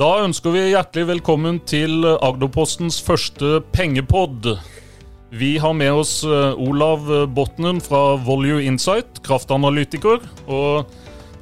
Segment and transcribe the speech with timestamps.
[0.00, 4.46] Da ønsker vi hjertelig velkommen til Agderpostens første pengepod.
[5.28, 7.02] Vi har med oss eh, Olav
[7.36, 10.88] Botnen fra Volue Insight, kraftanalytiker, og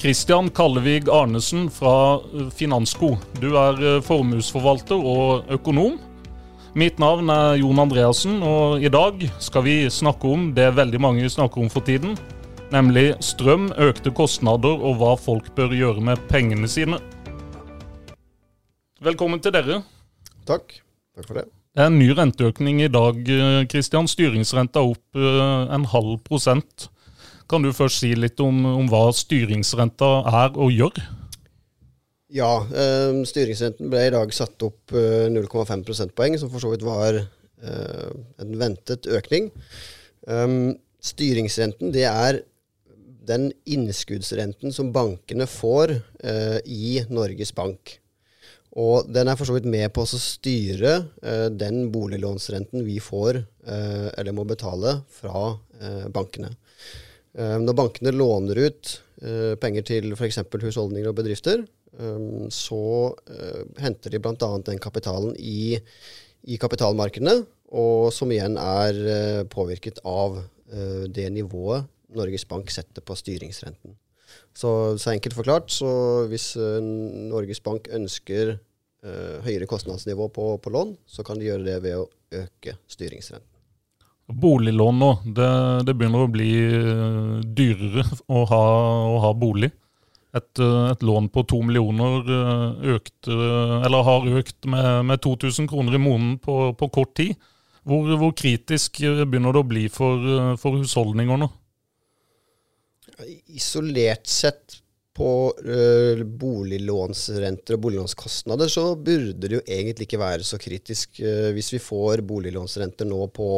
[0.02, 3.12] Christian Kallevig Arnesen fra eh, Finansko.
[3.39, 5.95] Du er eh, formuesforvalter og økonom.
[6.75, 11.30] Mitt navn er Jon Andreassen, og i dag skal vi snakke om det veldig mange
[11.30, 12.18] snakker om for tiden,
[12.75, 16.98] nemlig strøm, økte kostnader og hva folk bør gjøre med pengene sine.
[18.98, 19.76] Velkommen til dere.
[20.43, 20.72] Takk.
[21.14, 21.44] Takk for det.
[21.70, 23.20] Det er en ny renteøkning i dag,
[23.70, 24.08] Kristian.
[24.11, 26.89] Styringsrenta opp eh, en halv prosent.
[27.46, 30.08] Kan du først si litt om, om hva styringsrenta
[30.40, 30.98] er og gjør?
[32.34, 36.83] Ja, eh, styringsrenten ble i dag satt opp eh, 0,5 prosentpoeng, som for så vidt
[36.89, 38.11] var eh,
[38.42, 39.53] en ventet økning.
[40.27, 42.42] Um, styringsrenten det er
[43.30, 48.01] den innskuddsrenten som bankene får eh, i Norges Bank.
[48.79, 50.95] Og den er for så vidt med på å styre
[51.27, 56.53] eh, den boliglånsrenten vi får, eh, eller må betale, fra eh, bankene.
[57.39, 60.41] Eh, når bankene låner ut eh, penger til f.eks.
[60.62, 61.62] husholdninger og bedrifter,
[61.98, 62.83] eh, så
[63.83, 64.51] henter de bl.a.
[64.67, 65.79] den kapitalen i,
[66.47, 67.41] i, kapitalmarkedene,
[67.79, 70.39] og som igjen er påvirket av
[71.13, 71.85] det nivået
[72.17, 73.92] Norges Bank setter på styringsrenten.
[74.57, 74.70] Så,
[75.01, 75.91] så, enkelt forklart, så
[76.29, 78.55] hvis Norges Bank ønsker
[79.07, 82.07] uh, høyere kostnadsnivå på, på, lån, så kan de gjøre det ved å
[82.43, 83.55] øke styringsrenten.
[84.29, 85.51] Boliglån nå, det,
[85.89, 88.65] det begynner å bli uh, dyrere å ha,
[89.15, 89.71] å ha bolig.
[90.37, 92.27] Et, et, lån på to millioner
[92.93, 97.33] økte, eller har økt med, med 2000 kroner i måneden på, på kort tid.
[97.89, 100.29] Hvor, hvor, kritisk begynner det å bli for,
[100.61, 101.49] for husholdninger nå?
[103.57, 104.77] Isolert sett
[105.19, 111.20] på uh, boliglånsrenter og boliglånskostnader, så burde det jo egentlig ikke være så kritisk.
[111.20, 113.48] Uh, hvis vi får boliglånsrenter nå på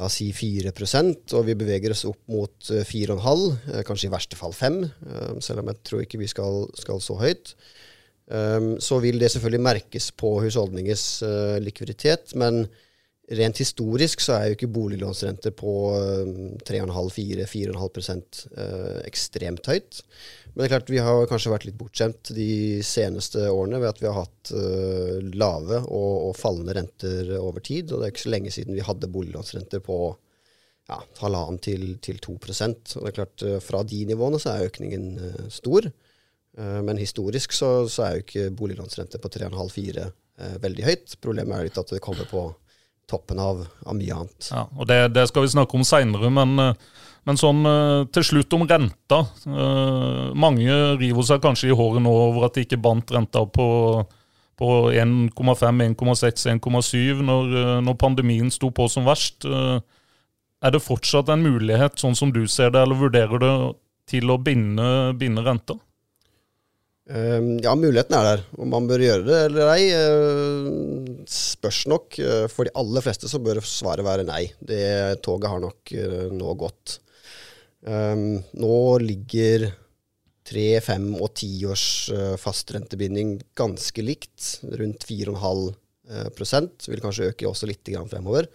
[0.00, 4.38] la oss si 4% og vi beveger oss opp mot 4,5, uh, kanskje i verste
[4.40, 4.82] fall 5,
[5.44, 7.54] selv om jeg tror ikke vi skal, skal så høyt,
[8.32, 11.06] um, så vil det selvfølgelig merkes på husholdningens
[11.62, 12.34] likviditet.
[12.34, 12.66] men
[13.32, 15.72] Rent historisk så er jo ikke boliglånsrenter på
[16.68, 18.22] 3,5-4-4,5
[18.58, 20.00] uh, ekstremt høyt.
[20.52, 24.02] Men det er klart vi har kanskje vært litt bortskjemt de seneste årene ved at
[24.02, 27.88] vi har hatt uh, lave og, og, fallende renter over tid.
[27.88, 29.98] Og det er ikke så lenge siden vi hadde boliglånsrenter på
[30.90, 35.12] ja, halvannen til, til 2% Og det er klart Fra de nivåene så er økningen
[35.46, 35.86] stor.
[36.58, 40.08] men historisk så, så, er jo ikke boliglånsrenter på 3,5-4
[40.60, 41.14] veldig høyt.
[41.22, 42.48] Problemet er litt at det kommer på
[43.10, 44.48] toppen av, av mye annet.
[44.52, 48.26] Ja, og det, det, skal vi snakke om seinere, men, eh, men, sånn eh, til
[48.28, 49.22] slutt om renta.
[49.46, 53.68] Eh, mange river seg kanskje i håret nå over at de ikke bandt renta på,
[54.58, 57.54] på 1,5, 1,6, 1,7 når,
[57.86, 59.48] når pandemien sto på som verst.
[60.62, 63.54] Er det fortsatt en mulighet, sånn som du ser det, eller vurderer det
[64.12, 64.86] til å binde,
[65.18, 65.78] binde renta?
[67.10, 68.42] Ehm, ja, muligheten er der.
[68.62, 72.18] Om man bør gjøre det eller ei, eh, spørs nok.
[72.18, 74.52] Eh, for de aller fleste så bør svaret være nei.
[74.62, 77.00] Det toget har nok eh, nå gått.
[77.86, 79.72] Ehm, nå ligger
[80.46, 82.10] tre, fem og tiårs
[82.42, 85.70] fastrentebinding ganske likt, rundt 4,5
[86.36, 86.88] prosent.
[86.90, 88.48] Vil kanskje øke også litt fremover.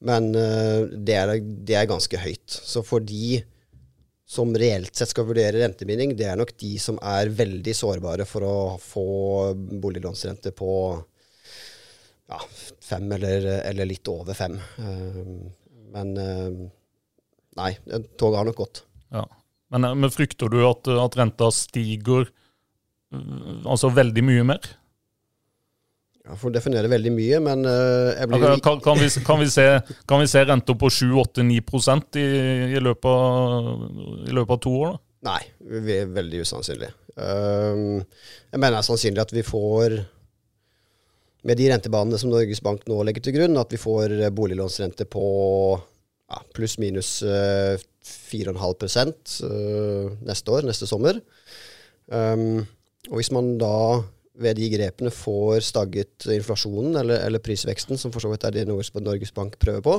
[0.00, 2.46] Men det er, det er ganske høyt.
[2.46, 3.42] Så for de
[4.28, 8.44] som reelt sett skal vurdere rentebinding, det er nok de som er veldig sårbare for
[8.44, 9.04] å få
[9.56, 10.72] boliglånsrente på
[12.28, 12.40] ja,
[12.84, 14.58] fem eller, eller, litt over fem.
[14.76, 15.48] Uh,
[15.94, 16.60] men uh,
[17.56, 17.70] nei,
[18.20, 18.82] toget har nok gått.
[19.16, 19.24] Ja.
[19.72, 22.28] Men, men, frykter du at, at renta stiger
[23.64, 24.68] altså veldig mye mer?
[26.28, 29.48] Ja, får definere veldig mye, men uh, jeg blir okay, kan, kan, vi, kan, vi
[29.48, 29.64] se,
[30.08, 31.46] kan vi se renter på 7-8-9
[32.20, 32.24] i,
[32.76, 33.70] i, løpet av,
[34.28, 34.90] i løpet av to år?
[34.90, 35.00] da?
[35.30, 35.40] Nei,
[35.86, 36.90] vi er veldig usannsynlig.
[37.16, 38.04] Uh,
[38.52, 39.96] jeg mener det er sannsynlig at vi får,
[41.48, 45.24] med de rentebanene som Norges Bank nå legger til grunn, at vi får boliglånsrente på
[46.28, 49.16] ja, pluss-minus uh, 4,5
[49.48, 51.24] uh, neste år, neste sommer.
[52.12, 52.66] Um,
[53.08, 54.04] og hvis man da
[54.38, 58.68] ved de grepene får stagget inflasjonen, eller, eller, prisveksten, som for så vidt er det
[58.68, 59.96] Norges Bank prøver på,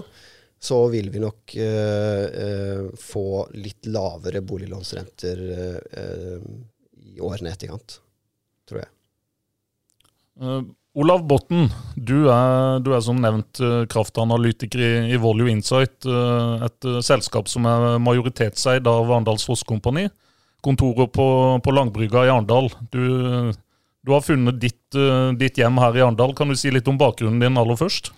[0.60, 6.50] så vil vi nok eh, eh, få litt lavere boliglånsrenter eh,
[7.14, 8.00] i årene etterkant,
[8.68, 8.92] tror jeg.
[10.40, 10.62] Uh,
[11.00, 16.08] Olav Botten, du er, du er, som nevnt uh, kraftanalytiker i, i Volue Insight,
[16.66, 20.08] et selskap som er majoritetseid av Arendals Fosskompani.
[20.66, 21.28] Kontoret på,
[21.64, 22.68] på Langbrygga i Arendal.
[22.92, 23.04] Du
[24.10, 24.96] Du har funnet ditt,
[25.38, 26.32] ditt, hjem her i Arendal.
[26.34, 28.10] Kan du si litt om bakgrunnen din aller først?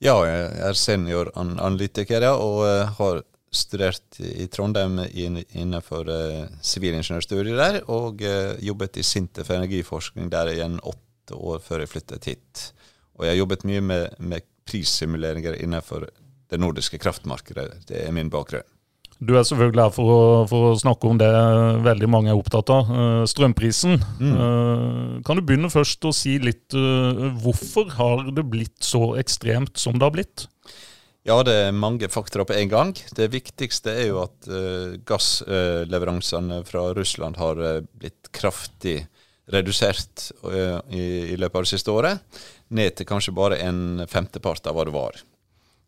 [0.00, 2.62] Ja, jeg er senioranalytiker ja, og
[2.96, 3.20] har
[3.52, 6.08] studert i Trondheim innenfor
[6.64, 8.24] sivilingeniørstudiet der, og
[8.64, 12.66] jobbet i Sintef energiforskning der igjen åtte år før jeg flyttet hit.
[13.20, 17.82] Og jeg har jobbet mye med, med prissimuleringer innenfor det nordiske kraftmarkedet.
[17.92, 18.71] Det er min bakgrunn.
[19.22, 21.30] Du er selvfølgelig her for å, for å, snakke om det
[21.84, 24.00] veldig mange er opptatt av, eh, strømprisen.
[24.18, 24.32] Mm.
[24.32, 29.78] Eh, kan du begynne først å si litt eh, hvorfor har det blitt så ekstremt
[29.78, 30.46] som det har blitt?
[31.28, 32.96] Ja, det er mange faktorer på en gang.
[33.14, 34.48] Det viktigste er jo at
[35.06, 37.60] gassleveransene fra Russland har
[37.94, 39.04] blitt kraftig
[39.54, 40.32] redusert
[40.90, 42.42] i, i løpet av det siste året.
[42.74, 45.22] Ned til kanskje bare en femtepart av hva det var.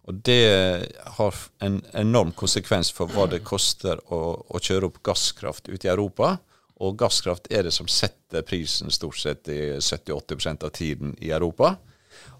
[0.04, 5.70] Og det har en enorm konsekvens for hva det koster å, å kjøre opp gasskraft
[5.70, 6.36] ute i Europa.
[6.84, 11.76] Og gasskraft er det som setter prisen stort sett i 70-80 av tiden i Europa.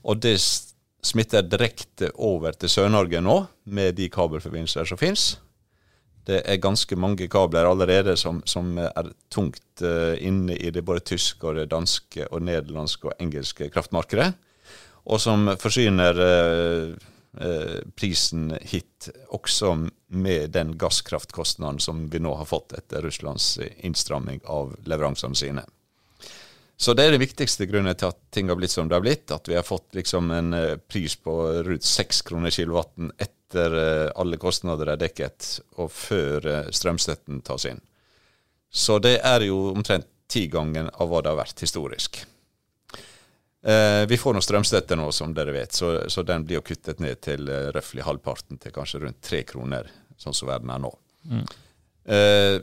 [0.05, 0.37] Og det
[1.05, 5.25] smitter direkte over til Sør-Norge nå, med de kabelforbindelser som finnes.
[6.25, 11.05] Det er ganske mange kabler allerede som, som er tungt uh, inne i det både
[11.13, 14.31] tyske, og det danske, og nederlandske og engelske kraftmarkedet.
[15.05, 17.14] Og som forsyner uh, Eh,
[17.99, 19.73] prisen hit, også
[20.15, 25.65] med den gasskraftkostnaden som vi nå har fått etter Russlands innstramming av leveransene sine.
[26.77, 29.31] Så det er den viktigste grunnen til at ting har blitt som det har blitt.
[29.31, 31.37] At vi har fått liksom en eh, pris på
[31.67, 37.83] rundt seks kroner kilowatten etter eh, alle kostnader er dekket, og før strømstøtten tas inn.
[38.75, 42.25] Så det er jo omtrent tigangen av hva det har vært historisk.
[43.65, 47.01] Eh, vi får noe strømstøtte nå, som dere vet, så, så den blir jo kuttet
[47.01, 49.89] ned til eh, røftlig halvparten, til kanskje rundt tre kroner,
[50.21, 50.93] sånn som verden er nå.
[51.33, 51.45] Mm.
[52.05, 52.59] Eh,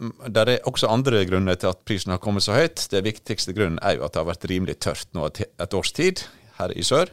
[0.00, 2.86] det er også andre grunner til at prisen har kommet så høyt.
[2.92, 5.92] Det viktigste grunnen er jo at det har vært rimelig tørt nå et, et års
[5.96, 6.22] tid
[6.60, 7.12] her i sør.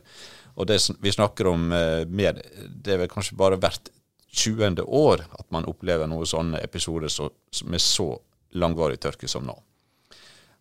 [0.58, 2.40] Og det vi snakker om eh, mer,
[2.70, 3.92] det er vel kanskje bare hvert
[4.38, 4.84] 20.
[4.86, 7.30] år at man opplever noen sånne episoder så,
[7.66, 8.12] med så
[8.58, 9.56] langvarig tørke som nå.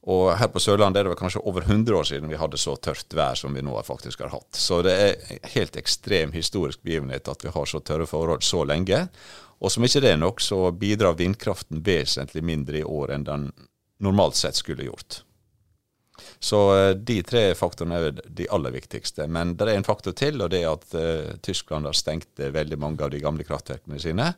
[0.07, 2.77] Og her på Sørlandet er det vel kanskje over 100 år siden vi hadde så
[2.79, 4.55] tørt vær som vi nå faktisk har hatt.
[4.55, 9.09] Så det er helt ekstrem historisk begivenhet at vi har så tørre forhold så lenge.
[9.59, 13.49] Og som ikke det er nok, så bidrar vindkraften vesentlig mindre i år enn den
[14.05, 15.25] normalt sett skulle gjort.
[16.39, 19.27] Så eh, de tre faktorene er de aller viktigste.
[19.27, 22.79] Men det er en faktor til, og det er at uh, Tyskland har stengt veldig
[22.79, 24.31] mange av de gamle kraftverkene sine,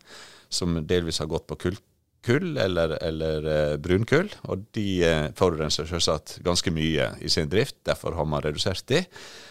[0.48, 1.78] som delvis har gått på kull
[2.28, 7.78] kull eller, eller uh, brunkull, og de uh, forurenser selvsagt ganske mye i sin drift.
[7.88, 9.02] Derfor har man redusert de.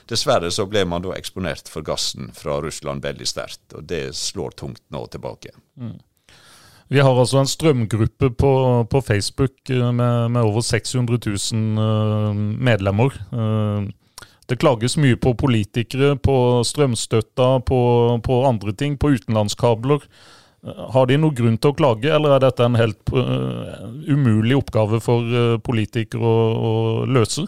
[0.09, 4.55] Dessverre så ble man da eksponert for gassen fra Russland veldig sterkt, og det slår
[4.61, 5.55] tungt nå tilbake.
[5.81, 5.97] Mm.
[6.87, 8.51] Vi har altså en strømgruppe på,
[8.87, 11.19] på Facebook eh, med, med, over 600
[11.51, 13.17] 000 medlemmer.
[14.47, 17.79] Det klages mye på politikere, på strømstøtta, på,
[18.23, 20.07] på andre ting, på utenlandskabler.
[20.93, 24.99] Har de noen grunn til å klage, eller er dette en helt uh, umulig oppgave
[25.03, 26.73] for uh, politikere å, å,
[27.07, 27.47] løse?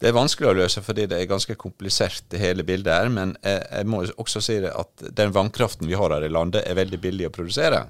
[0.00, 3.10] Det er vanskelig å løse fordi det er ganske komplisert, det hele bildet her.
[3.12, 6.78] Men jeg, jeg må også si at den vannkraften vi har her i landet, er
[6.80, 7.84] veldig billig å produsere.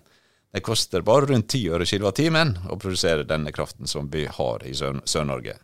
[0.51, 4.75] Det koster bare rundt 10 øre kilowattimen å produsere denne kraften som vi har i
[4.75, 5.55] Sør-Norge.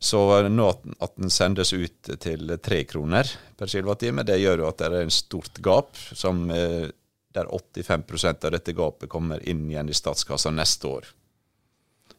[0.00, 0.86] Så nå at,
[1.18, 3.28] den sendes ut til tre kroner
[3.58, 6.88] per kilowattime, det gjør jo at det er en stort gap som eh,
[7.32, 11.08] der 85% av dette gapet kommer inn igjen i statskassa neste år.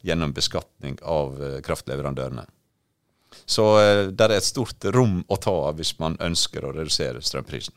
[0.01, 2.45] Gjennom beskatning av eh, kraftleverandørene.
[3.45, 7.23] Så eh, det er et stort rom å ta av hvis man ønsker å redusere
[7.23, 7.75] strømprisen.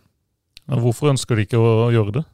[0.64, 2.24] Hvorfor ønsker de ikke å gjøre det?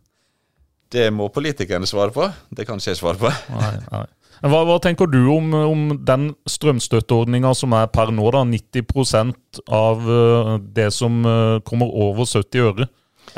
[0.91, 2.29] Det må politikerne svare på.
[2.55, 3.31] Det kan ikke jeg svare på.
[3.57, 4.07] Nei, nei.
[4.41, 10.07] Hva, hva, tenker du om, om den strømstøtteordninga som er per nå, da, 90% av
[10.07, 11.21] eh, det som
[11.67, 12.89] kommer over 70 øre?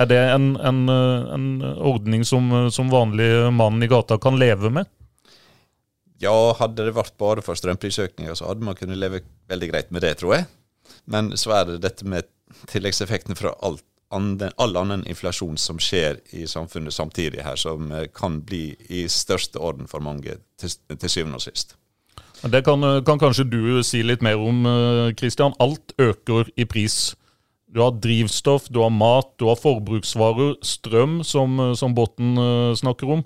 [0.01, 1.47] Er det en, en, en
[1.77, 4.89] ordning som, som vanlig mann i gata kan leve med?
[6.23, 10.05] Ja, hadde det vært bare for strømprisøkninger, så hadde man kunnet leve veldig greit med
[10.07, 10.47] det, tror jeg.
[11.11, 12.29] Men så er det dette med
[12.71, 13.81] tilleggseffekten fra all
[14.13, 19.89] annen inflasjon som skjer i samfunnet samtidig her, som eh, kan bli i største orden
[19.91, 21.77] for mange til, til syvende og sist.
[22.43, 24.65] Det kan, kan, kanskje du si litt mer om,
[25.19, 25.55] Kristian.
[25.55, 27.15] Eh, alt øker i pris.
[27.73, 33.15] Du har drivstoff, du har mat, du har forbruksvarer, strøm, som, som Botten uh, snakker
[33.17, 33.23] om.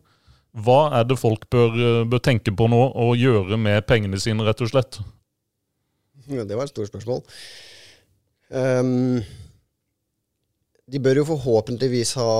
[0.56, 4.46] Hva er det folk bør, uh, bør, tenke på nå og gjøre med pengene sine,
[4.46, 5.00] rett og slett?
[6.30, 7.24] Ja, det var et stort spørsmål.
[8.54, 9.18] Um,
[10.86, 12.32] de bør jo forhåpentligvis ha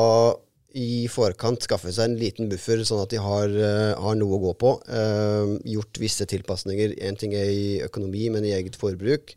[0.76, 4.42] i forkant skaffe seg en liten buffer, sånn at de har, eh, har noe å
[4.42, 4.72] gå på.
[4.86, 6.98] Uh, gjort visse tilpasninger.
[7.00, 9.32] Én ting er i økonomi, men i eget forbruk.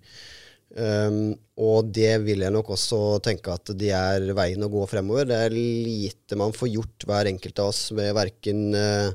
[0.69, 5.25] Um, og det vil jeg nok også tenke at de er veien å gå fremover.
[5.29, 9.09] Det er lite man får gjort, hver enkelt av oss, med verken uh,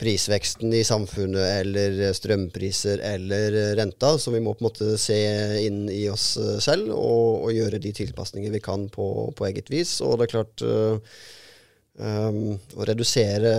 [0.00, 5.18] prisveksten i samfunnet eller strømpriser eller renta, så vi må på en måte se
[5.62, 9.06] inn i oss eh, selv og, og gjøre de tilpasninger vi kan på,
[9.36, 9.96] på, eget vis.
[10.04, 11.18] Og det er klart uh,
[11.94, 13.54] um, Å redusere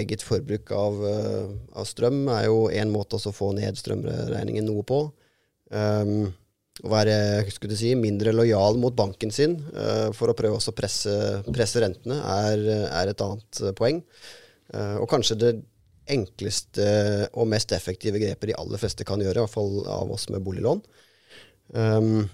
[0.00, 4.86] eget forbruk av, uh, av strøm er jo én måte å få ned strømregningen noe
[4.86, 5.02] på.
[5.74, 6.30] Um,
[6.84, 7.14] å være
[7.52, 11.14] skulle si, mindre lojal mot banken sin uh, for å prøve å presse,
[11.50, 14.02] presse rentene, er, er, et annet poeng.
[14.70, 15.52] og kanskje det
[16.10, 16.86] enkleste
[17.38, 20.42] og mest effektive grepet de aller fleste kan gjøre, i hvert fall av oss med
[20.46, 20.82] boliglån.
[21.74, 22.24] Um,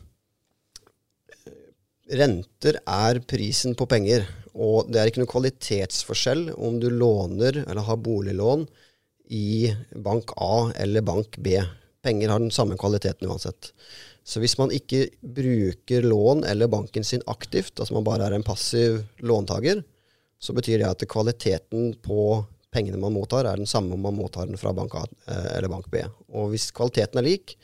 [2.07, 7.85] renter er prisen på penger, og det er ikke noe kvalitetsforskjell om du låner eller
[7.88, 8.65] har boliglån
[9.37, 11.59] i bank A eller bank B.
[12.07, 13.73] Penger har den samme kvaliteten uansett.
[14.27, 18.47] Så hvis man ikke bruker lån eller banken sin aktivt, altså man bare er en
[18.47, 19.83] passiv låntaker,
[20.39, 22.45] så betyr det at kvaliteten på
[22.75, 25.71] pengene man mottar, er den samme om man mottar den fra bank A eh, eller
[25.73, 26.03] bank B.
[26.35, 27.57] Og hvis kvaliteten er lik,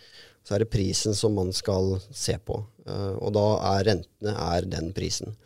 [0.43, 2.63] så er det prisen som man skal se på.
[2.87, 5.37] Eh, og da er rentene er den prisen.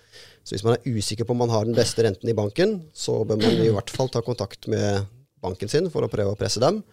[0.47, 3.19] Så hvis man er usikker på om man har den beste renten i banken, så
[3.26, 5.09] bør man i hvert fall ta kontakt med
[5.43, 6.85] banken sin for å prøve å presse dem.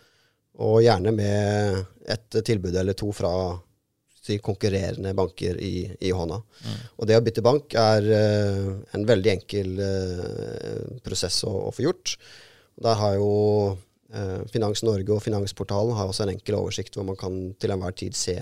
[0.62, 1.80] Og gjerne med
[2.14, 3.32] et tilbud eller to fra
[4.24, 6.40] si, konkurrerende banker i, i hånda.
[6.66, 6.82] Mm.
[6.98, 11.88] Og det å bytte bank er uh, en veldig enkel uh, prosess å, å, få
[11.88, 12.16] gjort.
[12.84, 13.32] Der har jo
[13.74, 17.98] uh, Finans Norge og Finansportalen har også en enkel oversikt hvor man kan til enhver
[17.98, 18.40] tid se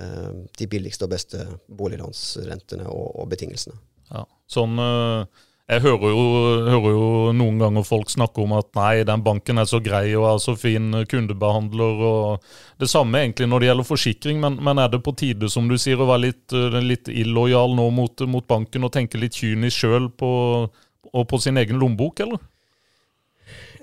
[0.00, 1.42] de billigste og beste
[1.76, 3.74] boliglånsrentene og, og betingelsene.
[4.08, 4.78] Ja, sånn...
[4.80, 6.22] Eh jeg hører jo,
[6.66, 7.08] hører jo,
[7.38, 10.56] noen ganger folk snakke om at nei, den banken er så grei og er så
[10.58, 12.02] fin kundebehandler.
[12.10, 15.70] og Det samme egentlig når det gjelder forsikring, men, men er det på tide som
[15.70, 19.84] du sier, å være litt, litt illojal nå mot, mot, banken og tenke litt kynisk
[19.84, 22.42] sjøl og på sin egen lommebok, eller?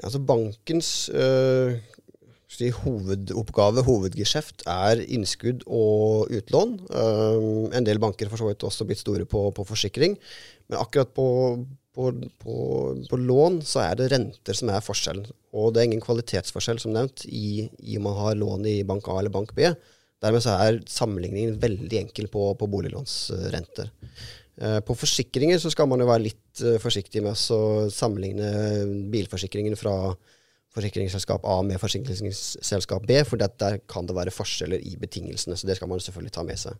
[0.03, 1.79] Altså bankens øh,
[2.47, 6.77] si, hovedoppgave, hovedgeskjeft, er innskudd og utlån.
[6.91, 10.15] Um, en del banker har også blitt store på, på forsikring.
[10.67, 11.27] Men akkurat på,
[11.95, 12.13] på,
[12.43, 15.27] på, lån så er det renter som er forskjellen.
[15.57, 19.07] Og det er ingen kvalitetsforskjell, som nevnt, i, i om man har lån i bank
[19.11, 19.67] A eller bank B.
[20.23, 23.91] Dermed så er sammenligningen veldig enkel på, på boliglånsrenter.
[24.57, 27.61] Eh, på forsikringer så skal man jo være litt eh, forsiktig med å
[27.93, 28.49] sammenligne
[29.13, 30.15] bilforsikringen fra
[30.77, 35.57] forsikringsselskap A med forsikringsselskap B, for der kan det være forskjeller i betingelsene.
[35.57, 36.77] Så det skal man selvfølgelig ta med seg.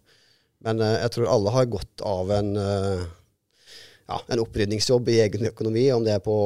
[0.66, 5.90] Men uh, jeg tror alle har godt av en, ja, en opprydningsjobb i egen økonomi,
[5.94, 6.38] om det er på,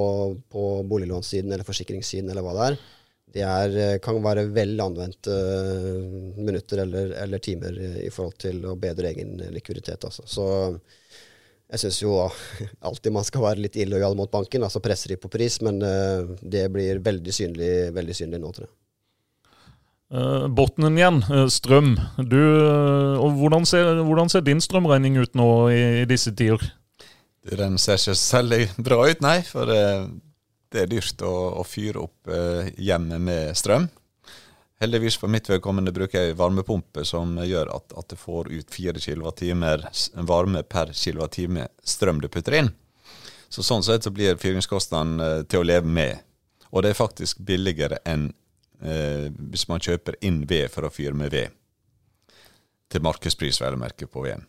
[0.52, 2.82] på boliglånssiden eller forsikringssiden eller hva det er.
[3.32, 5.32] Det er, kan være vel anvendte
[6.36, 10.04] minutter eller, eller, timer i forhold til å bedre egen likviditet.
[10.04, 10.26] Altså.
[10.28, 10.48] Så
[11.72, 12.18] jeg syns jo
[12.88, 16.28] alltid man skal være litt illojal mot banken, altså presser de på pris, men uh,
[16.42, 18.76] det blir veldig synlig, veldig synlig nå, tror jeg.
[20.12, 21.94] Uh, Botnen igjen, uh, strøm.
[22.20, 26.66] Du, uh, og hvordan ser, hvordan ser, din strømregning ut nå i, i disse tider?
[27.48, 29.38] Den ser ikke særlig bra ut, nei.
[29.48, 29.86] For det,
[30.76, 32.30] det er dyrt å, å fyre opp
[32.78, 33.88] hjemmet med strøm.
[34.82, 38.98] Heldigvis for mitt vedkommende bruker jeg varmepumpe som gjør at, at det får ut 4
[39.04, 39.44] kWt
[40.26, 42.72] varme per kWt strøm du putter inn.
[43.52, 46.24] Så Sånn sett så blir fyringskostnaden eh, til å leve med.
[46.72, 48.32] Og det er faktisk billigere enn
[48.82, 51.54] eh, hvis man kjøper inn ved for å fyre med ved.
[52.90, 54.48] Til markedspris, vel å merke, på veden.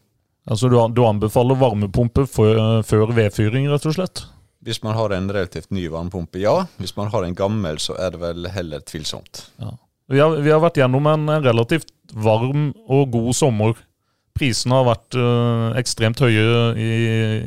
[0.49, 4.25] Altså du, du anbefaler varmepumpe før vedfyring, rett og slett?
[4.65, 6.63] Hvis man har en relativt ny varmepumpe, ja.
[6.81, 9.51] Hvis man har en gammel, så er det vel heller tvilsomt.
[9.61, 9.77] Ja.
[10.11, 13.79] Vi har, vi har, vært gjennom en relativt varm og god sommer.
[14.37, 16.45] Prisene har vært uh, ekstremt høye
[16.81, 16.91] i,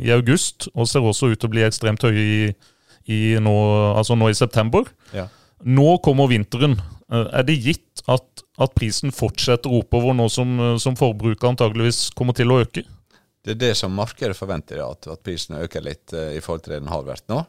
[0.05, 2.51] i, august, og ser også ut til å bli ekstremt høye i,
[3.11, 3.55] i nå,
[3.97, 4.87] altså nå, i september.
[5.15, 5.27] Ja.
[5.65, 6.77] Nå kommer vinteren.
[7.11, 12.37] Uh, er det gitt at, at, prisen fortsetter oppover nå som, som forbruket antageligvis kommer
[12.37, 12.85] til å øke?
[13.45, 16.79] Det er det som markedet forventer, at, at prisene øker litt i forhold til det
[16.81, 17.43] den har vært nå.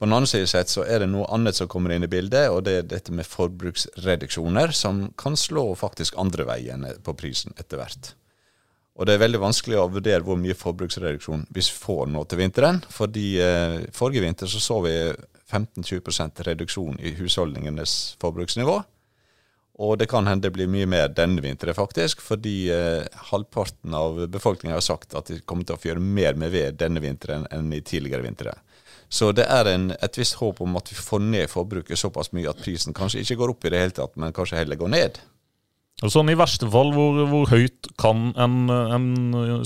[0.00, 2.48] På den andre siden sett så er det noe annet som kommer inn i bildet,
[2.48, 7.76] og det er dette med forbruksreduksjoner, som kan slå faktisk andre veien på prisen etter
[7.82, 8.14] hvert.
[8.96, 12.80] Og det er veldig vanskelig å vurdere hvor mye forbruksreduksjon vi får nå til vinteren.
[12.88, 14.94] fordi eh, forrige vinter så så vi
[15.52, 18.80] 15-20% reduksjon i husholdningenes forbruksnivå.
[19.80, 22.24] Og det kan hende det blir mye mer denne vinteren, faktisk.
[22.24, 26.56] Fordi eh, halvparten av befolkningen har sagt at de kommer til å fyre mer med
[26.56, 28.56] ved denne vinteren enn i tidligere vintre.
[29.10, 32.50] Så det er en, et visst håp om at vi får ned forbruket såpass mye
[32.50, 35.18] at prisen kanskje ikke går opp i det hele tatt, men kanskje heller går ned.
[36.00, 39.10] Og sånn I verste fall, hvor, hvor høyt kan en, en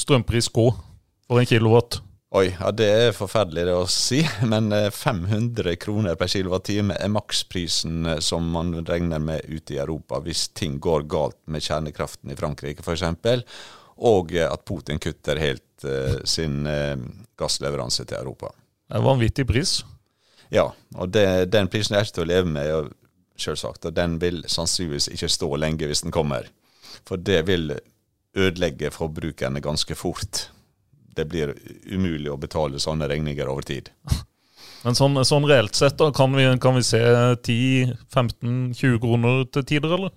[0.01, 2.01] strømpris gå for en kilowatt?
[2.35, 8.09] Oi, ja det er forferdelig det å si, men 500 kroner per kilowattime er maksprisen
[8.11, 12.39] eh, som man regner med ute i Europa hvis ting går galt med kjernekraften i
[12.41, 13.07] Frankrike f.eks.,
[13.95, 16.99] og at Putin kutter helt uh, sin uh,
[17.39, 18.49] gassleveranse til Europa.
[18.85, 19.79] Det er en vanvittig pris.
[20.53, 22.93] Ja, og det, den prisen er ikke til å leve med,
[23.41, 23.89] selvsagt.
[23.89, 26.51] Og den vil sannsynligvis ikke stå lenge hvis den kommer.
[27.09, 27.73] For det vil
[28.35, 30.49] ødelegge forbrukerne ganske fort.
[31.15, 31.55] Det blir
[31.91, 33.91] umulig å betale sånne regninger over tid.
[34.85, 39.95] Men sånn, sånn reelt sett, da, kan vi, kan vi se 10-15-20 kroner til tider,
[39.97, 40.13] eller?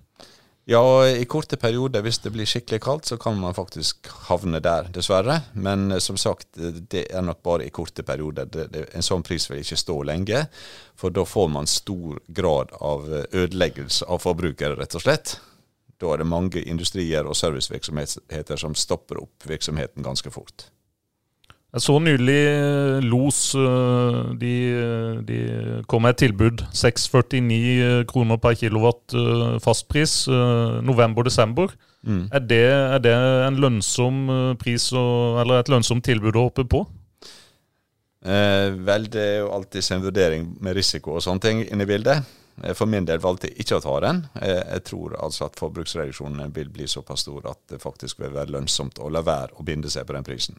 [0.70, 4.90] Ja, i korte perioder, hvis det blir skikkelig kaldt, så kan man faktisk havne der,
[4.92, 5.38] dessverre.
[5.56, 6.50] Men eh, som sagt,
[6.92, 8.50] det er nok bare i korte perioder.
[8.52, 10.42] Det, det, en sånn pris vil ikke stå lenge,
[10.92, 15.38] for da får man stor grad av eh, ødeleggelse av forbrukere, rett og slett.
[15.96, 20.68] Da er det mange industrier og servicevirksomheter som stopper opp virksomheten ganske fort.
[21.68, 24.52] Jeg så nylig eh, Los eh, de,
[25.28, 25.40] de
[25.90, 26.62] kom med et tilbud.
[26.72, 29.12] 6,49 eh, kroner per kilowatt
[29.60, 31.74] fastpris november-desember.
[32.08, 32.22] Mm.
[32.32, 33.12] Er, det, er, det,
[33.44, 36.86] en lønnsom pris eller et lønnsomt tilbud å hoppe på?
[38.24, 41.90] Eh, vel, det er jo alltid en vurdering med risiko og sånne ting inne i
[41.90, 42.32] bildet.
[42.74, 44.24] For min del valgte jeg ikke å ta den.
[44.40, 48.98] Jeg tror altså at forbruksreduksjonen vil bli såpass stor at det faktisk vil være lønnsomt
[48.98, 50.56] å la være å binde seg på den prisen.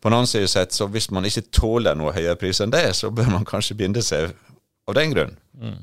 [0.00, 2.86] På den annen side sett, så hvis man ikke tåler noe høyere pris enn det,
[2.96, 4.32] så bør man kanskje binde seg
[4.88, 5.34] av den grunn.
[5.60, 5.82] Mm.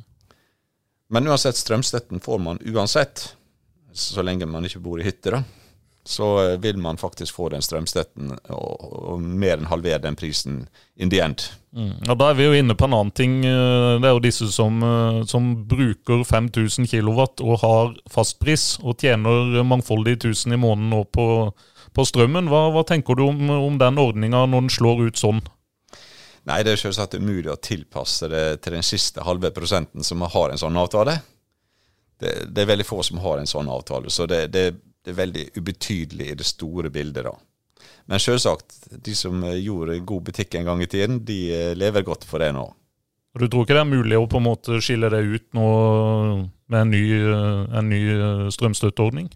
[1.14, 3.30] Men uansett, strømstøtten får man uansett,
[3.94, 5.44] så lenge man ikke bor i hytte, da.
[6.08, 10.62] Så eh, vil man faktisk få den strømstøtten, og, og mer enn halvere den prisen
[10.96, 11.50] in the end.
[11.76, 11.94] Mm.
[12.08, 13.42] Ja, Da er vi jo inne på en annen ting.
[13.46, 18.98] Eh, det er jo disse som, eh, som bruker 5000 kW og har fastpris, og
[19.04, 21.28] tjener mangfoldige tusen i måneden nå på
[21.98, 22.50] på strømmen.
[22.52, 25.42] Hva, hva tenker du om, om den ordninga når den slår ut sånn?
[26.48, 30.54] Nei, Det er selvsagt umulig å tilpasse det til den siste halve prosenten som har
[30.54, 31.18] en sånn avtale.
[32.18, 34.72] Det, det er veldig få som har en sånn avtale, så det, det,
[35.06, 37.28] det er veldig ubetydelig i det store bildet.
[37.28, 37.36] da.
[38.08, 42.42] Men selvsagt, de som gjorde god butikk en gang i tiden, de lever godt for
[42.42, 42.70] det nå.
[43.38, 45.68] Du tror ikke det er mulig å på en måte skille det ut nå
[46.72, 47.04] med en ny,
[47.78, 49.28] en ny eh, strømstøtteordning?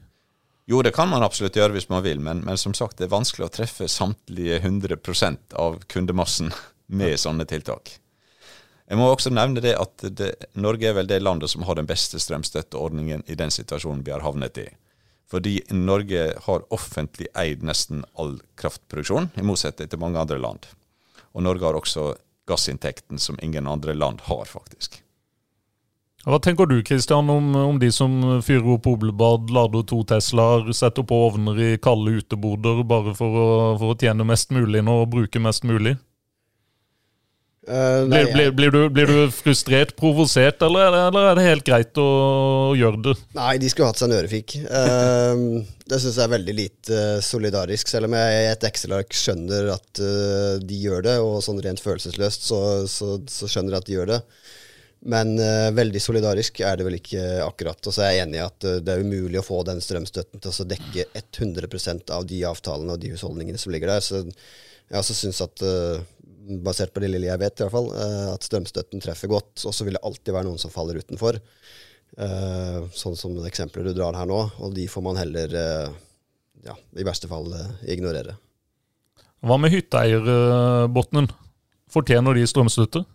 [0.69, 3.15] Jo, det kan man absolutt gjøre hvis man vil, men, men som sagt, det er
[3.15, 6.51] vanskelig å treffe samtlige 100 av kundemassen
[6.91, 7.97] med sånne tiltak.
[8.91, 11.87] Jeg må også nevne det at det, Norge er vel det landet som har den
[11.87, 14.67] beste strømstøtteordningen i den situasjonen vi har havnet i.
[15.31, 20.67] Fordi Norge har offentlig eid nesten all kraftproduksjon, i motsetning til mange andre land.
[21.31, 22.09] Og Norge har også
[22.51, 24.99] gassinntekten som ingen andre land har, faktisk.
[26.21, 28.13] Hva tenker du Kristian, om, om, de som
[28.45, 33.49] fyrer opp boblebad, lader to Teslaer, setter på ovner i kalde uteboder bare for å,
[33.81, 35.97] for å tjene mest mulig nå og bruke mest mulig?
[37.61, 41.65] Uh, nei, blir, blir, blir, du, blir, du, frustrert, provosert, eller, eller, er det helt
[41.65, 42.05] greit å,
[42.71, 43.13] å gjøre det?
[43.37, 44.55] Nei, de skulle hatt seg en ørefik.
[44.65, 49.69] Uh, det syns jeg er veldig lite solidarisk, selv om jeg i et Excel-ark skjønner
[49.75, 53.91] at uh, de gjør det, og sånn rent følelsesløst så, så, så skjønner jeg at
[53.91, 54.19] de gjør det.
[55.01, 57.79] Men uh, veldig solidarisk er det vel ikke akkurat.
[57.81, 60.43] Og så er jeg enig i at uh, det er umulig å få den strømstøtten
[60.43, 64.05] til å dekke 100% av de avtalene og de husholdningene som ligger der.
[64.05, 66.03] Så jeg også syns at, uh,
[66.61, 67.89] basert på det lille jeg vet, i hvert fall,
[68.35, 69.55] at strømstøtten treffer godt.
[69.65, 71.39] Og så vil det alltid være noen som faller utenfor.
[72.97, 74.39] sånn som eksempler du drar her nå.
[74.59, 75.53] Og de får man heller,
[76.65, 77.53] ja, i verste fall,
[77.87, 78.35] ignorere.
[79.45, 81.29] Hva med hytteeierbotnen?
[81.93, 83.05] Fortjener de strømstøtte?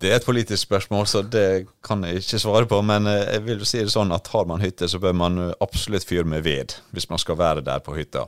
[0.00, 2.80] Det er et politisk spørsmål, så det kan jeg ikke svare på.
[2.82, 5.56] Men eh, jeg vil si det sånn at har man hytte, så bør man eh,
[5.60, 8.24] absolutt fyre med ved hvis man skal være der på hytta.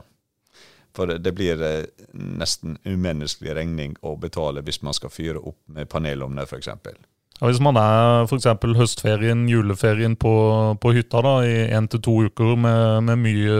[0.93, 5.89] For det blir eh, nesten umenneskelig regning å betale hvis man skal fyre opp med
[5.89, 6.69] panelovner f.eks.
[6.69, 8.51] Ja, hvis man er f.eks.
[8.77, 10.33] høstferien, juleferien på,
[10.77, 13.57] på hytta da, i én til to uker med, med mye,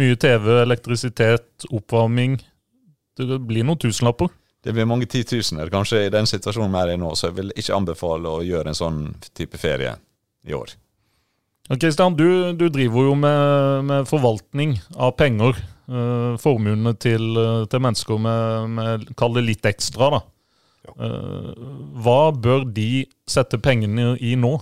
[0.00, 2.40] mye TV, elektrisitet, oppvarming
[3.20, 7.00] Det blir noen tusenlapper det blir mange titusener kanskje i den situasjonen vi er i
[7.00, 9.00] nå, så jeg vil ikke anbefale å gjøre en sånn
[9.34, 9.96] type ferie
[10.46, 10.76] i år.
[11.70, 15.58] Kristian, du, du, driver jo med, med, forvaltning av penger.
[15.92, 20.20] Uh, formuene til, eh, til, mennesker med, med Kall det litt ekstra, da.
[20.86, 20.94] Ja.
[20.98, 21.72] Uh,
[22.02, 24.54] hva bør de sette pengene i nå?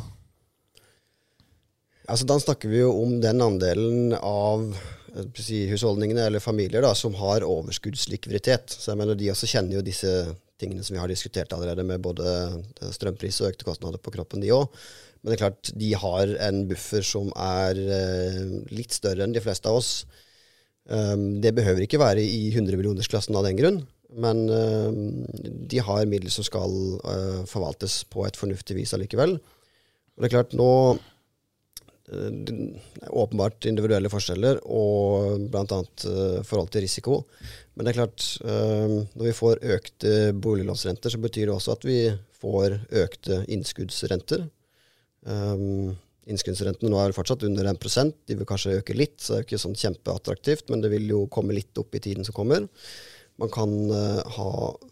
[2.11, 4.65] Altså, da snakker vi jo om den andelen av
[5.39, 8.73] si, husholdningene eller familier da, som har overskuddslikviditet.
[8.73, 10.11] Så jeg mener De også kjenner jo disse
[10.61, 12.25] tingene som vi har diskutert allerede, med både
[12.95, 14.69] strømpris og økte kostnader på kroppen, de òg.
[15.21, 18.43] Men det er klart, de har en buffer som er eh,
[18.73, 19.93] litt større enn de fleste av oss.
[20.91, 23.83] Um, det behøver ikke være i 100-millionersklassen av den grunn,
[24.17, 24.91] men uh,
[25.71, 26.73] de har midler som skal
[27.47, 29.37] forvaltes på et fornuftig vis allikevel.
[29.37, 30.71] Og det er klart, nå
[32.11, 35.81] åpenbart individuelle forskjeller, og bl.a.
[36.05, 37.21] Uh, forhold til risiko.
[37.75, 42.01] Men det er klart, når vi får økte boliglånsrenter, så betyr det også at vi
[42.43, 44.43] får økte innskuddsrenter.
[46.29, 49.63] Innskuddsrentene nå er fortsatt under 1% De vil kanskje øke litt, så det er ikke
[49.63, 52.69] sånn kjempeattraktivt, men det vil jo komme litt opp i tiden som kommer.
[53.41, 53.73] Man kan
[54.37, 54.51] ha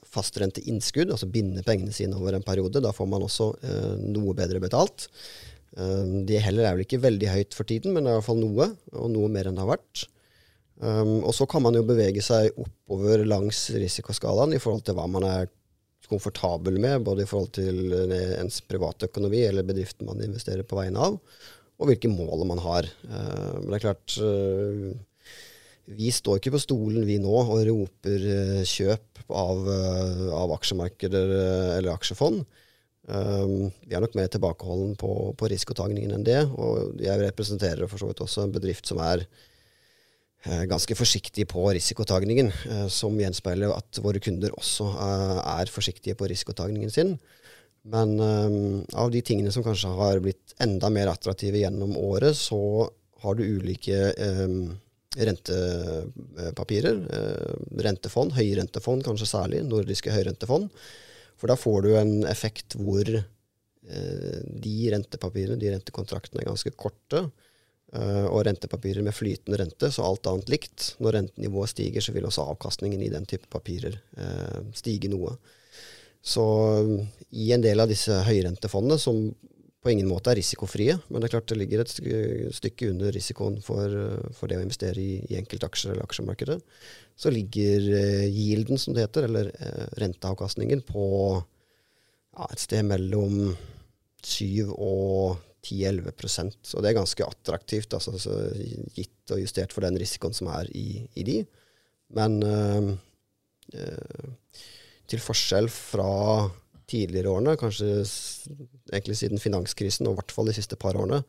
[0.08, 2.80] fastrentinnskudd, altså binde pengene sine over en periode.
[2.80, 3.52] Da får man også
[4.06, 5.10] noe bedre betalt.
[5.78, 8.28] Uh, de heller er vel ikke veldig høyt for tiden, men det er i hvert
[8.28, 10.08] fall noe, og noe mer enn det har vært.
[10.78, 15.08] Um, og så kan man jo bevege seg oppover langs risikoskalaen i forhold til hva
[15.10, 15.48] man er
[16.08, 20.78] komfortabel med, både i forhold til eh, ens private økonomi eller bedriften man investerer på
[20.78, 21.18] vegne av,
[21.78, 22.88] og hvilke mål man har.
[23.10, 24.86] Uh, men det er klart uh,
[25.98, 28.24] Vi står ikke på stolen vi nå og roper
[28.68, 29.68] kjøp av,
[30.36, 31.34] av aksjemarkeder
[31.78, 32.42] eller aksjefond.
[33.08, 36.42] Vi er nok mer tilbakeholden på, på risikotagningen enn det.
[36.60, 41.64] Og jeg representerer for så vidt også en bedrift som er uh, ganske forsiktig på
[41.72, 47.16] risikotagningen, Uh, som gjenspeiler at våre kunder også uh, er forsiktige på risikotagningen sin.
[47.88, 52.58] Men av de tingene som kanskje har blitt enda mer attraktive gjennom året, så
[53.22, 54.10] har du ulike
[55.16, 56.98] rentepapirer.
[57.86, 60.68] rentefond, høyrentefond kanskje særlig, nordiske høyrentefond.
[61.38, 63.08] For da får du en effekt hvor
[63.88, 67.28] de rentepapirene, de rentekontraktene, er ganske korte.
[67.88, 70.90] Uh, og rentepapirer med flytende rente, så alt annet likt.
[71.00, 75.38] Når rentenivået stiger, så vil også avkastningen i den type papirer uh, stige noe.
[76.20, 76.44] Så
[77.32, 79.30] i en del av disse høyrentefondene, som
[79.78, 83.60] på ingen måte er risikofrie, men det er klart det ligger et stykke under risikoen
[83.62, 86.58] for, uh, for det å investere i, i enkeltaksjer eller aksjemarkedet,
[87.18, 87.86] så ligger
[88.30, 89.48] yielden, som det heter, eller
[89.98, 93.56] renteavkastningen, på ja, et sted mellom
[94.22, 98.14] 7 og 10-11 Så det er ganske attraktivt, altså,
[98.94, 101.38] gitt og justert for den risikoen som er i, i de.
[102.14, 102.94] Men øh,
[105.08, 106.48] til forskjell fra
[106.88, 108.02] tidligere årene, kanskje
[108.92, 111.20] egentlig siden finanskrisen, og i hvert fall de siste par årene,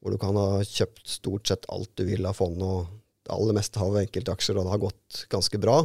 [0.00, 2.86] hvor du kan ha kjøpt stort sett alt du vil av fond, og
[3.26, 5.82] det aller meste av enkeltaksjer, og det har gått ganske bra,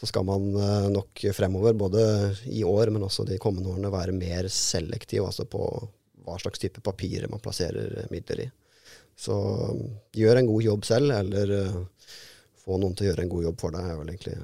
[0.00, 2.04] så skal man øh, nok fremover, både
[2.48, 5.66] i år, men også de kommende årene, være mer selektiv altså på,
[6.24, 8.48] hva slags type papirer man plasserer midler i.
[9.20, 9.82] Så um,
[10.16, 12.14] gjør en god jobb selv, eller uh,
[12.62, 14.38] få noen til å gjøre en god jobb for deg, er vel egentlig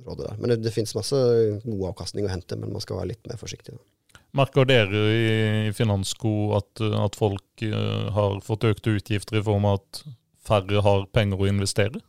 [0.00, 0.38] rådet der.
[0.40, 1.18] Men det, det finnes masse
[1.64, 3.76] god avkastning å hente, men man skal være litt mer forsiktig.
[3.76, 4.20] Da.
[4.32, 9.82] Merker dere i Finansko at, at folk uh, har fått økte utgifter i form av
[9.82, 10.02] at
[10.42, 12.00] færre har penger å investere?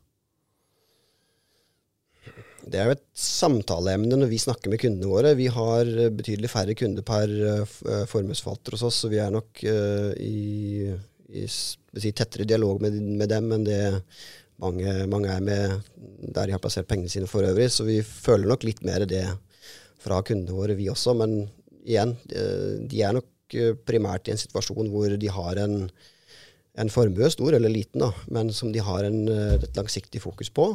[2.64, 5.34] Det er jo et samtaleemne når vi snakker med kundene våre.
[5.36, 9.66] Vi har eh, betydelig færre kunder per uh, formuesforvalter hos oss, så vi er nok
[9.68, 10.94] i,
[11.36, 13.82] i si, tettere dialog med, med, dem enn det
[14.62, 15.82] mange, mange, er med
[16.34, 17.70] der de har plassert pengene sine for øvrig.
[17.72, 19.26] Så vi føler nok litt mer det
[20.04, 21.16] fra kundene våre, vi også.
[21.20, 21.44] Men
[21.84, 23.30] igjen, uh, de er nok
[23.86, 25.76] primært i en situasjon hvor de har en,
[26.82, 30.72] en formue, stor eller liten, da, men som de har en, et langsiktig fokus på.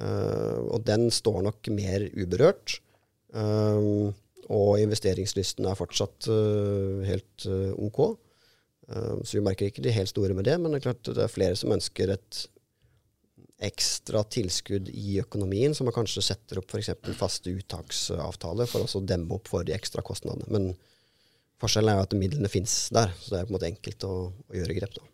[0.00, 2.80] Og den står nok mer uberørt.
[4.50, 6.26] Og investeringslysten er fortsatt
[7.06, 7.46] helt
[7.76, 8.00] OK.
[8.88, 11.30] så vi merker ikke de helt store med det, men det er klart det er
[11.30, 12.40] flere som ønsker et
[13.60, 16.94] ekstra tilskudd i økonomien, som man kanskje setter opp f.eks.
[17.18, 20.48] faste uttaksavtaler for å demme opp for de ekstra kostnadene.
[20.48, 20.70] Men
[21.60, 24.14] forskjellen er jo at midlene fins der, så det er på en måte enkelt å,
[24.32, 24.96] å gjøre grep.
[24.96, 25.06] da.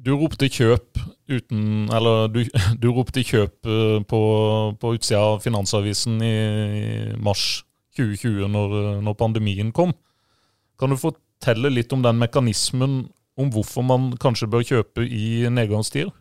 [0.00, 0.96] Du ropte kjøp
[1.28, 2.38] uten Eller du,
[2.82, 4.20] du ropte kjøp eh, på,
[4.80, 6.36] på utsida av Finansavisen i,
[7.20, 7.64] mars
[7.98, 9.90] 2020, når, når, pandemien kom.
[10.80, 13.00] Kan du fortelle litt om den mekanismen,
[13.36, 16.14] om hvorfor man kanskje bør kjøpe i nedgangstider?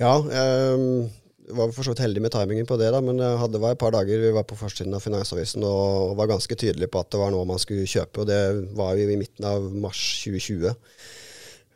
[0.00, 3.74] Ja, jeg var for så vidt heldig med timingen på det, da, men det var
[3.74, 7.12] et par dager vi var på forsiden av Finansavisen og var ganske tydelige på at
[7.12, 8.40] det var noe man skulle kjøpe, og det
[8.74, 10.72] var jo i midten av mars 2020.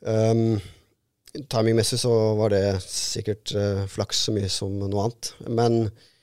[0.09, 0.59] Um,
[1.52, 5.35] Timingmessig så var det sikkert uh, flaks så mye som noe annet.
[5.46, 6.17] Men Eh,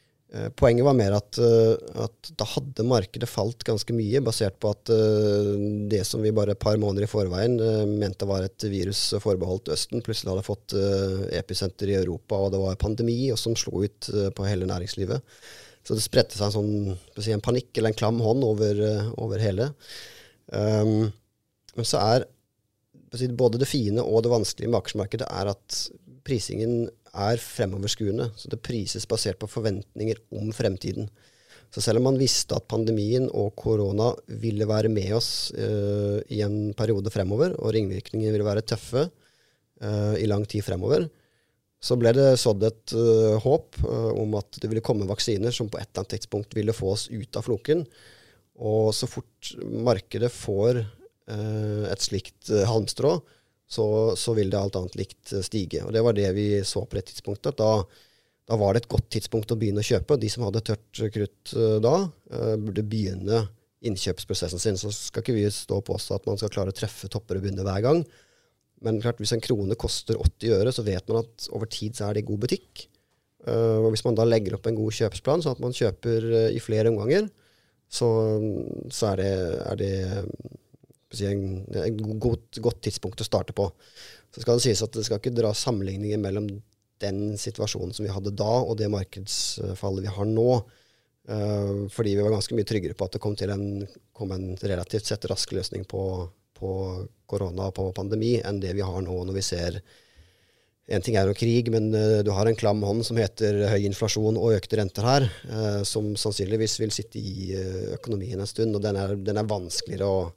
[0.59, 4.91] poenget var mer at, eh, at, da hadde markedet falt ganske mye, basert på at
[4.91, 5.51] uh,
[5.91, 7.55] det som vi bare et par måneder i forveien
[7.99, 10.75] mente var et virus forbeholdt Østen, plutselig hadde fått
[11.35, 15.35] episenter i Europa, og det var pandemi, og som slo ut på hele næringslivet.
[15.85, 18.81] Så det spredte seg en sånn en panikk eller en klam hånd over,
[19.21, 19.69] over hele.
[20.49, 21.11] Um,
[21.75, 22.25] men så er
[23.37, 25.77] både det fine og det vanskelige med aksjemarkedet er at
[26.25, 28.31] prisingen er fremoverskuende.
[28.35, 31.09] Så det prises basert på forventninger om fremtiden.
[31.73, 34.11] Så selv om man visste at pandemien og korona
[34.41, 40.15] ville være med oss uh, i en periode fremover, og ringvirkningene ville være tøffe uh,
[40.15, 41.09] i lang tid fremover,
[41.83, 45.77] så ble det sådd et uh, håp om at det ville komme vaksiner som på
[45.77, 47.83] et eller annet tidspunkt ville få oss ut av floken.
[48.55, 50.85] Og så fort markedet får
[51.25, 53.15] et slikt halmstrå,
[53.75, 53.87] så,
[54.19, 55.83] så, vil det alt annet likt eh, stige.
[55.85, 57.57] Og Det var det vi så på det tidspunktet.
[57.59, 57.83] Da,
[58.49, 60.19] da var det et godt tidspunkt å begynne å kjøpe.
[60.21, 61.95] De som hadde tørt krutt uh, da,
[62.33, 63.45] uh, burde begynne
[63.85, 64.79] innkjøpsprosessen sin.
[64.79, 67.47] Så skal ikke vi stå og påstå at man skal klare å treffe topper og
[67.47, 68.03] bunner hver gang.
[68.85, 72.09] Men klart, hvis en krone koster 80 øre, så vet man at over tid så
[72.09, 72.87] er det god butikk.
[73.45, 76.89] Og Hvis man da legger opp en god kjøpsplan, sånn at man kjøper i flere
[76.89, 77.27] omganger,
[77.85, 78.07] så,
[78.89, 79.33] så er det,
[79.69, 79.93] er det
[81.23, 83.69] en, en godt, tidspunkt å starte på.
[84.35, 86.49] Så skal det sies at det skal ikke dra sammenligninger mellom
[87.03, 90.49] den situasjonen som vi hadde da, og det markedsfallet vi har nå.
[91.25, 95.07] Uh, fordi vi var ganske mye tryggere på at det kom en, kom en relativt
[95.09, 96.01] sett rask løsning på,
[96.53, 96.71] på
[97.25, 99.79] korona og på pandemi enn det vi har nå, når vi ser
[100.85, 103.87] en ting er jo krig, men uh, du har en klam hånd som heter høy
[103.87, 107.57] inflasjon og økte renter her, uh, som sannsynligvis vil sitte i
[107.97, 108.77] økonomien en stund.
[108.77, 110.27] Og den er, den er vanskeligere å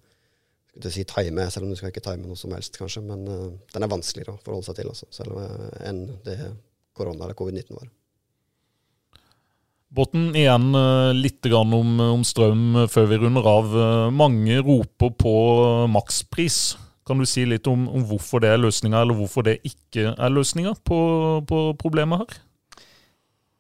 [0.83, 3.05] til å si time, selv om du skal ikke time noe som helst, kanskje.
[3.07, 6.39] Men uh, den er vanskeligere å forholde seg til også, selv om, uh, enn det
[6.99, 7.89] korona eller covid-19 var.
[9.95, 13.79] Botten, igjen uh, litt om, om, strøm før vi runder av.
[14.15, 15.35] Mange roper på
[15.93, 16.77] makspris.
[17.09, 20.35] Kan du si litt om, om hvorfor det er løsninga, eller hvorfor det ikke er
[20.35, 20.99] løsninga på,
[21.49, 22.43] på problemet her?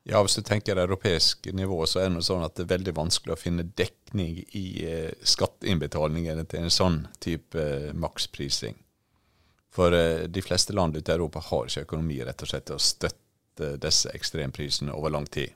[0.08, 3.34] Ja, Hvis du tenker europeisk nivå, så er det sånn at det er veldig vanskelig
[3.34, 8.78] å finne dekning i eh, skatteinnbetalingene til en sånn type eh, maksprising.
[9.68, 12.80] For eh, de fleste land ute i Europa har ikke økonomi rett og slett til
[12.80, 15.52] å støtte disse ekstremprisene over lang tid.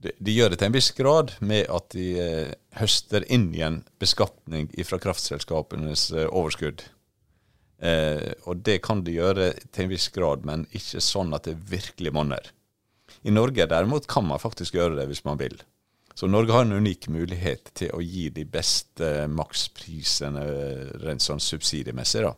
[0.00, 3.82] De, de, gjør det til en viss grad med at de eh, høster inn igjen
[4.00, 6.88] beskatning fra kraftselskapenes eh, overskudd.
[7.84, 11.58] Eh, og det kan de gjøre til en viss grad, men ikke sånn at det
[11.68, 12.52] virkelig monner.
[13.26, 15.56] I Norge derimot kan man faktisk gjøre det hvis man vil.
[16.16, 20.44] Så Norge har en unik mulighet til å gi de beste maksprisene
[21.02, 22.22] rent sånn subsidiemessig.
[22.24, 22.32] da.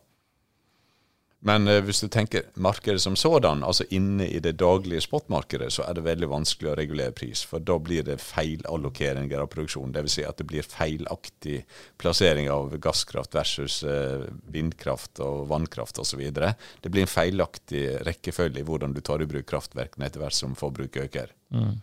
[1.46, 5.84] Men eh, hvis du tenker markedet som sådan, altså inne i det daglige spotmarkedet, så
[5.86, 7.44] er det veldig vanskelig å regulere pris.
[7.46, 9.92] For da blir det feilallokeringer av produksjon.
[9.94, 10.16] Dvs.
[10.18, 11.60] Si at det blir feilaktig
[12.02, 16.24] plassering av gasskraft versus eh, vindkraft og vannkraft osv.
[16.34, 20.58] Det blir en feilaktig rekkefølge i hvordan du tar i bruk kraftverkene etter hvert som
[20.58, 21.36] forbruket øker.
[21.54, 21.76] Mm.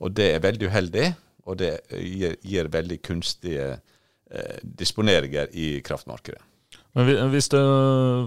[0.00, 1.08] Og det er veldig uheldig,
[1.50, 6.46] og det gir, gir veldig kunstige eh, disponeringer i kraftmarkedet.
[6.96, 7.60] Men hvis det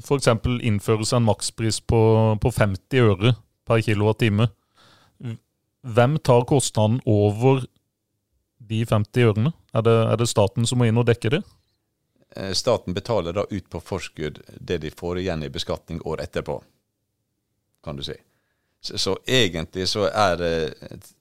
[0.06, 0.30] f.eks.
[0.64, 2.02] innføres en makspris på,
[2.42, 3.34] på 50 øre
[3.68, 4.48] per kilowattime,
[5.84, 7.66] hvem tar kostnaden over
[8.64, 9.52] de 50 ørene?
[9.76, 11.42] Er det, er det, staten som må inn og dekke det?
[12.38, 16.62] Eh, staten betaler da ut på forskudd det de får igjen i beskatning år etterpå,
[17.84, 18.16] kan du si.
[18.84, 20.72] Så, så egentlig så er,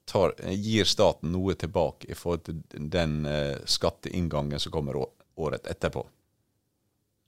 [0.06, 6.02] tar, gir staten noe tilbake i forhold til den uh, skatteinngangen som kommer året etterpå.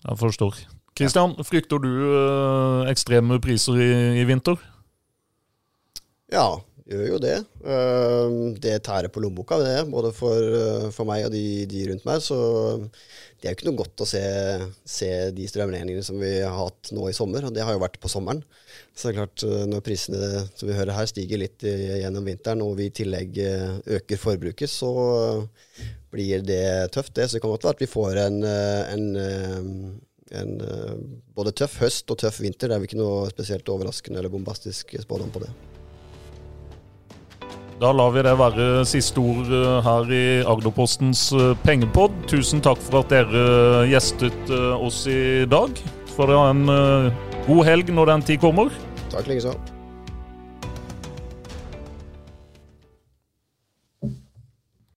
[0.05, 0.55] Jeg forstår.
[0.95, 4.61] Kristian, frykter du øh, ekstreme priser i, i, vinter?
[6.33, 6.47] Ja,
[6.91, 7.37] gjør jo det.
[7.65, 9.79] Uh, det tærer på lommeboka, det.
[9.93, 12.21] Både for, uh, for meg og de, de, rundt meg.
[12.25, 12.37] Så
[13.41, 14.23] det er jo ikke noe godt å se,
[14.89, 17.49] se de strømregningene som vi har hatt nå i sommer.
[17.49, 18.45] Og det har jo vært på sommeren.
[18.95, 22.77] Så det er klart, når prisene som vi hører her stiger litt gjennom vinteren, og
[22.79, 23.39] vi i tillegg
[23.99, 24.93] øker forbruket, så
[26.15, 27.29] blir det tøft, det.
[27.29, 30.97] Så det kan godt være at vi får en, eh, en, eh, en, eh,
[31.37, 32.69] både tøff høst og tøff vinter.
[32.69, 35.55] Det er vel ikke noe spesielt overraskende eller bombastisk spådom på det.
[37.81, 39.51] Da lar vi det være siste ord
[39.85, 41.27] her i Agderpostens
[41.67, 42.15] pengepod.
[42.31, 45.83] Tusen takk for at dere gjestet oss i dag.
[46.15, 46.67] For det ha en
[47.51, 48.71] god helg når den tid kommer.
[49.11, 49.57] Takk likeså.